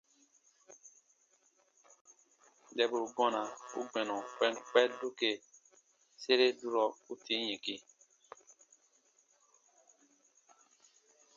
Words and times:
Dɛburu 2.75 3.07
gɔna 3.15 3.41
u 3.79 3.81
gbɛnɔ 3.89 4.15
kpɛnkpɛn 4.35 4.89
doke 5.01 5.29
sere 6.21 6.45
durɔ 6.59 6.85
u 7.11 7.13
tii 7.25 7.43
yɛ̃ki. 7.49 7.75